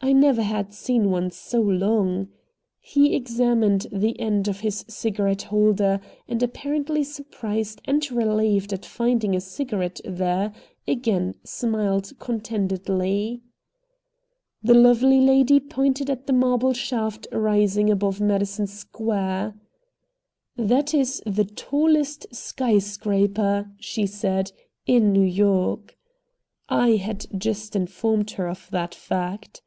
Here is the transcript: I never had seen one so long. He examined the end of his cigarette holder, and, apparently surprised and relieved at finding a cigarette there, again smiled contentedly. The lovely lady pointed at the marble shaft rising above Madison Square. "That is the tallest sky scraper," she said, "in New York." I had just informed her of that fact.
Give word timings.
I 0.00 0.12
never 0.12 0.42
had 0.42 0.74
seen 0.74 1.10
one 1.10 1.30
so 1.30 1.60
long. 1.60 2.28
He 2.78 3.14
examined 3.16 3.86
the 3.90 4.20
end 4.20 4.46
of 4.48 4.60
his 4.60 4.84
cigarette 4.86 5.44
holder, 5.44 5.98
and, 6.28 6.42
apparently 6.42 7.02
surprised 7.02 7.80
and 7.86 8.08
relieved 8.12 8.74
at 8.74 8.84
finding 8.84 9.34
a 9.34 9.40
cigarette 9.40 10.02
there, 10.04 10.52
again 10.86 11.34
smiled 11.42 12.12
contentedly. 12.20 13.40
The 14.62 14.74
lovely 14.74 15.20
lady 15.22 15.58
pointed 15.58 16.10
at 16.10 16.26
the 16.28 16.34
marble 16.34 16.74
shaft 16.74 17.26
rising 17.32 17.88
above 17.90 18.20
Madison 18.20 18.66
Square. 18.66 19.54
"That 20.54 20.92
is 20.94 21.20
the 21.26 21.46
tallest 21.46 22.32
sky 22.32 22.78
scraper," 22.78 23.70
she 23.80 24.06
said, 24.06 24.52
"in 24.86 25.12
New 25.12 25.26
York." 25.26 25.96
I 26.68 26.90
had 26.90 27.26
just 27.36 27.74
informed 27.74 28.32
her 28.32 28.48
of 28.48 28.68
that 28.70 28.94
fact. 28.94 29.62